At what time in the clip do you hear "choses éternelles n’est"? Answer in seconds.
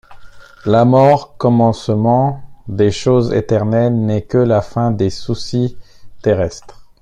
2.89-4.23